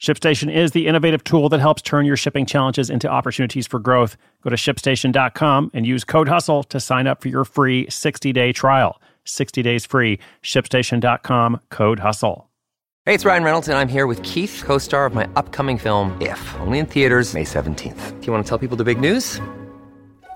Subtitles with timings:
[0.00, 4.16] ShipStation is the innovative tool that helps turn your shipping challenges into opportunities for growth.
[4.42, 8.52] Go to shipstation.com and use code HUSTLE to sign up for your free 60 day
[8.52, 9.00] trial.
[9.24, 10.18] 60 days free.
[10.42, 12.48] ShipStation.com, code HUSTLE.
[13.06, 16.16] Hey, it's Ryan Reynolds, and I'm here with Keith, co star of my upcoming film,
[16.20, 18.20] If, only in theaters, May 17th.
[18.20, 19.40] Do you want to tell people the big news?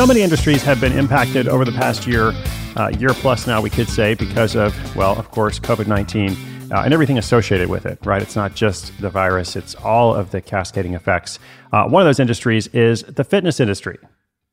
[0.00, 2.32] So many industries have been impacted over the past year,
[2.74, 6.30] uh, year plus now, we could say, because of, well, of course, COVID 19
[6.72, 8.22] uh, and everything associated with it, right?
[8.22, 11.38] It's not just the virus, it's all of the cascading effects.
[11.70, 13.98] Uh, one of those industries is the fitness industry,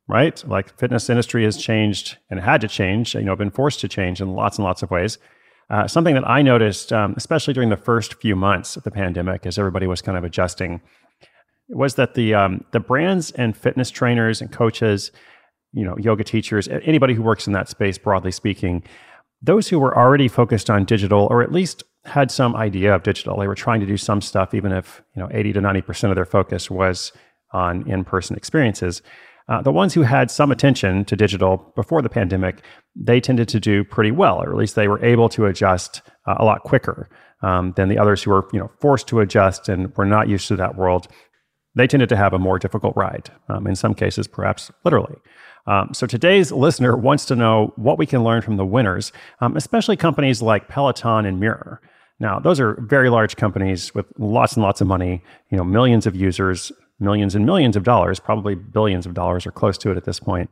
[0.09, 0.43] right?
[0.45, 4.19] Like fitness industry has changed and had to change, you know, been forced to change
[4.19, 5.17] in lots and lots of ways.
[5.69, 9.45] Uh, something that I noticed, um, especially during the first few months of the pandemic,
[9.45, 10.81] as everybody was kind of adjusting,
[11.69, 15.11] was that the um, the brands and fitness trainers and coaches
[15.77, 18.83] you know, yoga teachers, anybody who works in that space, broadly speaking,
[19.41, 23.37] those who were already focused on digital or at least had some idea of digital,
[23.37, 26.15] they were trying to do some stuff, even if, you know, 80 to 90% of
[26.15, 27.11] their focus was
[27.53, 29.03] on in person experiences.
[29.49, 32.63] Uh, the ones who had some attention to digital before the pandemic,
[32.95, 36.35] they tended to do pretty well, or at least they were able to adjust uh,
[36.37, 37.09] a lot quicker
[37.43, 40.47] um, than the others who were, you know, forced to adjust and were not used
[40.47, 41.07] to that world.
[41.77, 45.15] They tended to have a more difficult ride, um, in some cases, perhaps literally.
[45.67, 49.11] Um, so today's listener wants to know what we can learn from the winners,
[49.41, 51.81] um, especially companies like Peloton and Mirror.
[52.19, 55.21] Now, those are very large companies with lots and lots of money,
[55.51, 59.51] you know, millions of users, millions and millions of dollars, probably billions of dollars or
[59.51, 60.49] close to it at this point.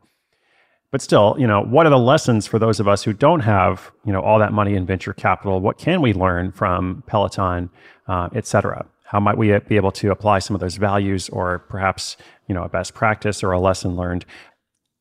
[0.92, 3.92] But still, you know, what are the lessons for those of us who don't have,
[4.06, 5.60] you know, all that money in venture capital?
[5.60, 7.70] What can we learn from Peloton,
[8.08, 8.86] uh, et cetera?
[9.06, 12.18] How might we be able to apply some of those values or perhaps,
[12.48, 14.26] you know, a best practice or a lesson learned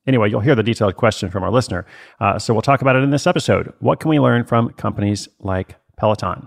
[0.07, 1.87] Anyway, you'll hear the detailed question from our listener.
[2.21, 3.73] Uh, so we'll talk about it in this episode.
[3.81, 6.47] What can we learn from companies like Peloton?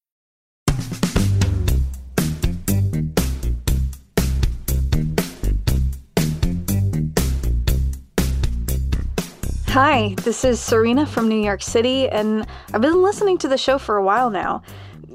[9.71, 13.77] Hi, this is Serena from New York City, and I've been listening to the show
[13.77, 14.63] for a while now.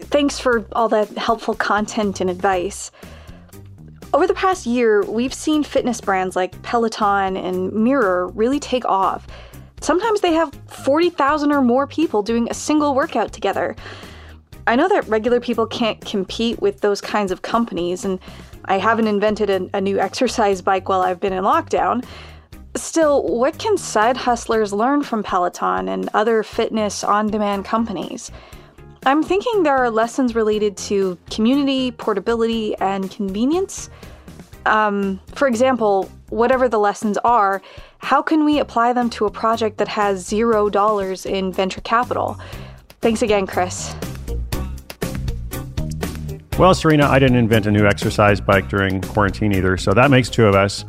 [0.04, 2.90] Thanks for all that helpful content and advice.
[4.14, 9.26] Over the past year, we've seen fitness brands like Peloton and Mirror really take off.
[9.82, 13.76] Sometimes they have 40,000 or more people doing a single workout together.
[14.66, 18.18] I know that regular people can't compete with those kinds of companies, and
[18.64, 22.06] I haven't invented a, a new exercise bike while I've been in lockdown.
[22.76, 28.30] Still, what can side hustlers learn from Peloton and other fitness on demand companies?
[29.06, 33.88] I'm thinking there are lessons related to community, portability, and convenience.
[34.66, 37.62] Um, for example, whatever the lessons are,
[37.98, 42.38] how can we apply them to a project that has zero dollars in venture capital?
[43.00, 43.94] Thanks again, Chris.
[46.58, 50.28] Well, Serena, I didn't invent a new exercise bike during quarantine either, so that makes
[50.28, 50.84] two of us.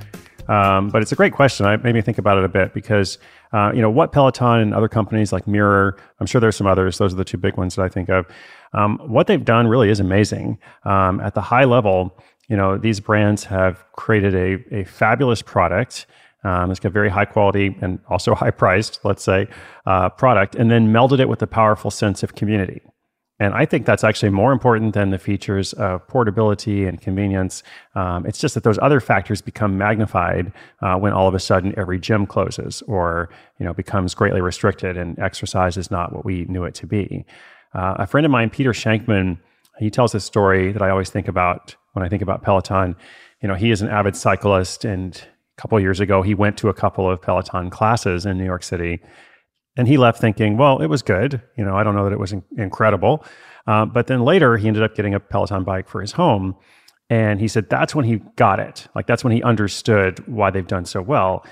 [0.48, 1.66] Um, but it's a great question.
[1.66, 3.18] I made me think about it a bit because
[3.54, 5.98] uh, you know what Peloton and other companies like Mirror.
[6.20, 6.98] I'm sure there's some others.
[6.98, 8.26] Those are the two big ones that I think of.
[8.74, 10.58] Um, what they've done really is amazing.
[10.84, 12.18] Um, at the high level,
[12.48, 16.06] you know these brands have created a, a fabulous product.
[16.44, 19.48] Um, it's got very high quality and also high priced, let's say,
[19.86, 22.82] uh, product, and then melded it with a powerful sense of community.
[23.39, 27.62] And I think that's actually more important than the features of portability and convenience.
[27.94, 30.51] Um, it's just that those other factors become magnified
[30.81, 33.30] uh, when all of a sudden every gym closes or
[33.60, 37.25] you know becomes greatly restricted and exercise is not what we knew it to be.
[37.75, 39.38] Uh, a friend of mine, Peter Shankman,
[39.78, 42.95] he tells this story that I always think about when I think about Peloton.
[43.42, 46.69] You know, he is an avid cyclist, and a couple years ago, he went to
[46.69, 49.00] a couple of Peloton classes in New York City
[49.78, 51.42] and he left thinking, well, it was good.
[51.56, 53.24] You know, I don't know that it was in- incredible.
[53.68, 56.56] Uh, but then later, he ended up getting a Peloton bike for his home.
[57.10, 58.88] And he said that's when he got it.
[58.96, 61.46] Like, that's when he understood why they've done so well,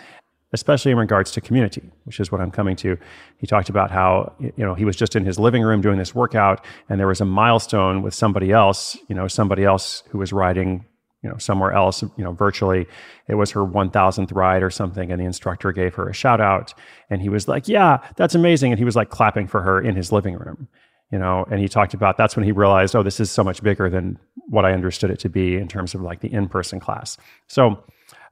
[0.52, 2.98] especially in regards to community, which is what I'm coming to.
[3.38, 6.14] He talked about how, you know, he was just in his living room doing this
[6.14, 10.34] workout, and there was a milestone with somebody else, you know, somebody else who was
[10.34, 10.86] riding
[11.26, 12.86] you know somewhere else you know virtually.
[13.28, 16.76] It was her 1000th ride or something and the instructor gave her a shout out
[17.10, 19.96] and he was like yeah that's amazing and he was like clapping for her in
[19.96, 20.68] his living room
[21.12, 23.64] you know and he talked about that's when he realized oh this is so much
[23.64, 24.20] bigger than
[24.50, 27.18] what i understood it to be in terms of like the in-person class.
[27.48, 27.84] So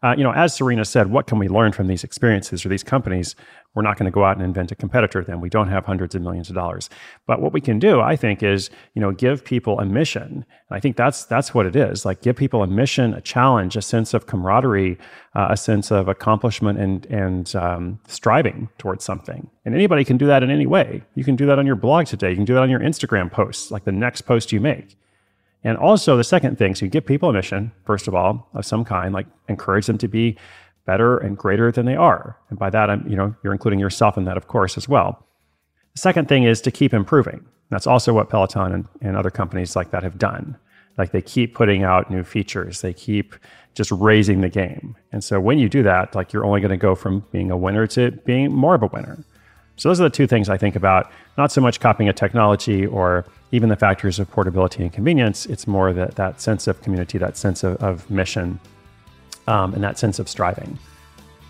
[0.03, 2.83] uh, you know, as Serena said, what can we learn from these experiences or these
[2.83, 3.35] companies?
[3.73, 5.39] We're not going to go out and invent a competitor Then.
[5.41, 6.89] We don't have hundreds of millions of dollars.
[7.25, 10.45] But what we can do, I think, is you know, give people a mission.
[10.69, 12.05] And I think that's that's what it is.
[12.05, 14.97] Like, give people a mission, a challenge, a sense of camaraderie,
[15.35, 19.49] uh, a sense of accomplishment, and and um, striving towards something.
[19.65, 21.03] And anybody can do that in any way.
[21.15, 22.29] You can do that on your blog today.
[22.29, 24.97] You can do that on your Instagram posts, like the next post you make.
[25.63, 28.65] And also, the second thing, so you give people a mission, first of all, of
[28.65, 30.37] some kind, like encourage them to be
[30.85, 32.37] better and greater than they are.
[32.49, 35.25] And by that, I'm, you know, you're including yourself in that, of course, as well.
[35.93, 37.45] The second thing is to keep improving.
[37.69, 40.57] That's also what Peloton and, and other companies like that have done.
[40.97, 43.35] Like they keep putting out new features, they keep
[43.73, 44.95] just raising the game.
[45.11, 47.57] And so when you do that, like you're only going to go from being a
[47.57, 49.23] winner to being more of a winner.
[49.75, 51.11] So those are the two things I think about.
[51.37, 55.45] Not so much copying a technology or even the factors of portability and convenience.
[55.45, 58.59] It's more that that sense of community, that sense of, of mission,
[59.47, 60.77] um, and that sense of striving.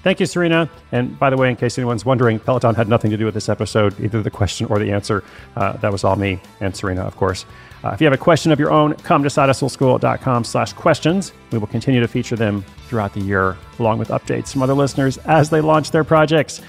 [0.04, 0.70] Thank you, Serena.
[0.92, 3.48] And by the way, in case anyone's wondering, Peloton had nothing to do with this
[3.48, 5.24] episode, either the question or the answer.
[5.56, 7.46] Uh, that was all me and Serena, of course.
[7.86, 11.32] Uh, if you have a question of your own, come to sidehustleschool.com slash questions.
[11.52, 15.18] We will continue to feature them throughout the year, along with updates from other listeners
[15.20, 16.62] as they launch their projects.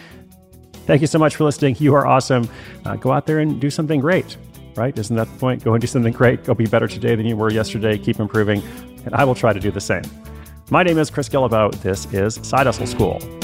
[0.87, 1.77] Thank you so much for listening.
[1.79, 2.49] You are awesome.
[2.85, 4.37] Uh, go out there and do something great,
[4.77, 4.97] right?
[4.99, 5.65] Isn't that the point?
[5.65, 6.45] Go and do something great.
[6.45, 7.97] Go be better today than you were yesterday.
[7.97, 8.63] Keep improving.
[9.07, 10.05] And I will try to do the same.
[10.71, 11.75] My name is Chris Guillebeau.
[11.83, 13.44] This is Side Hustle School.